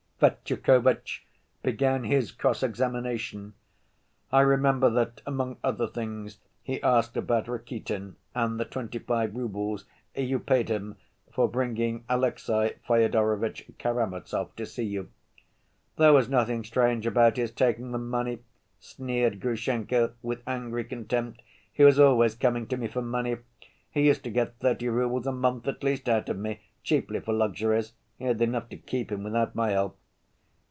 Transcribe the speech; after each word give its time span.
Fetyukovitch 0.21 1.25
began 1.63 2.03
his 2.03 2.31
cross‐examination. 2.31 3.53
I 4.31 4.41
remember 4.41 4.87
that 4.91 5.19
among 5.25 5.57
other 5.63 5.87
things 5.87 6.37
he 6.61 6.79
asked 6.83 7.17
about 7.17 7.47
Rakitin 7.47 8.17
and 8.35 8.59
the 8.59 8.65
twenty‐five 8.65 9.35
roubles 9.35 9.85
"you 10.15 10.37
paid 10.37 10.69
him 10.69 10.97
for 11.33 11.47
bringing 11.49 12.05
Alexey 12.07 12.73
Fyodorovitch 12.87 13.65
Karamazov 13.79 14.55
to 14.57 14.67
see 14.67 14.83
you." 14.83 15.09
"There 15.97 16.13
was 16.13 16.29
nothing 16.29 16.63
strange 16.65 17.07
about 17.07 17.37
his 17.37 17.49
taking 17.49 17.91
the 17.91 17.97
money," 17.97 18.43
sneered 18.79 19.39
Grushenka, 19.39 20.13
with 20.21 20.43
angry 20.47 20.83
contempt. 20.83 21.41
"He 21.73 21.83
was 21.83 21.99
always 21.99 22.35
coming 22.35 22.67
to 22.67 22.77
me 22.77 22.85
for 22.87 23.01
money: 23.01 23.37
he 23.89 24.05
used 24.05 24.23
to 24.25 24.29
get 24.29 24.59
thirty 24.59 24.87
roubles 24.87 25.25
a 25.25 25.31
month 25.31 25.67
at 25.67 25.83
least 25.83 26.07
out 26.07 26.29
of 26.29 26.37
me, 26.37 26.61
chiefly 26.83 27.19
for 27.21 27.33
luxuries: 27.33 27.93
he 28.19 28.25
had 28.25 28.39
enough 28.39 28.69
to 28.69 28.77
keep 28.77 29.11
him 29.11 29.23
without 29.23 29.55
my 29.55 29.71
help." 29.71 29.97